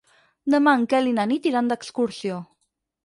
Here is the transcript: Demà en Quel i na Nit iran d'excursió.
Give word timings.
Demà 0.53 0.73
en 0.79 0.87
Quel 0.93 1.09
i 1.09 1.13
na 1.19 1.25
Nit 1.33 1.47
iran 1.53 1.71
d'excursió. 1.73 2.41